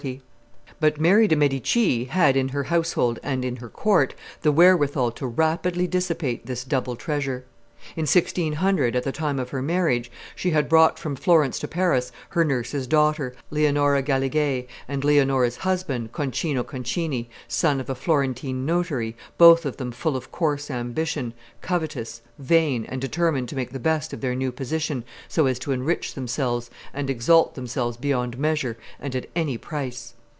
[Illustration: 0.01 0.19
Concini, 0.81 0.81
Leonora 0.81 0.81
Galigai, 0.81 0.81
and 0.81 1.03
Mary 1.03 1.27
de' 1.27 1.35
Medici 1.35 2.03
149] 2.09 2.09
But 2.09 2.15
Mary 2.17 2.17
de' 2.17 2.17
Medici 2.17 2.17
had, 2.17 2.37
in 2.37 2.47
her 2.47 2.63
household 2.75 3.19
and 3.21 3.45
in 3.45 3.55
her 3.57 3.69
court, 3.69 4.15
the 4.41 4.51
wherewithal 4.51 5.11
to 5.11 5.27
rapidly 5.27 5.85
dissipate 5.87 6.45
this 6.47 6.63
double 6.63 6.95
treasure. 6.95 7.45
In 7.95 8.03
1600, 8.05 8.95
at 8.95 9.03
the 9.03 9.11
time 9.11 9.39
of 9.39 9.49
her 9.49 9.61
marriage, 9.63 10.11
she 10.35 10.51
had 10.51 10.69
brought 10.69 10.99
from 10.99 11.15
Florence 11.15 11.57
to 11.59 11.67
Paris 11.67 12.11
her 12.29 12.45
nurse's 12.45 12.85
daughter, 12.87 13.33
Leonora 13.49 14.01
Galigai, 14.03 14.67
and 14.87 15.03
Leonora's 15.03 15.57
husband, 15.57 16.11
Concino 16.11 16.63
Concini, 16.63 17.27
son_ 17.49 17.79
of 17.79 17.89
a 17.89 17.95
Florentine 17.95 18.65
notary, 18.67 19.15
both 19.39 19.65
of 19.65 19.77
them 19.77 19.91
full 19.91 20.15
of 20.15 20.31
coarse 20.31 20.69
ambition, 20.71 21.33
covetous, 21.61 22.21
vain, 22.39 22.85
and 22.85 23.01
determined 23.01 23.49
to 23.49 23.55
make 23.55 23.71
the 23.71 23.79
best 23.79 24.13
of 24.13 24.21
their 24.21 24.35
new 24.35 24.51
position 24.51 25.03
so 25.27 25.45
as 25.47 25.57
to 25.59 25.71
enrich 25.71 26.13
themselves, 26.13 26.69
and 26.93 27.09
exalt 27.09 27.53
themselves 27.55 27.97
beyond 27.97 28.37
measure, 28.37 28.77
and 28.99 29.15
at 29.15 29.25
any 29.35 29.57
price. 29.57 30.13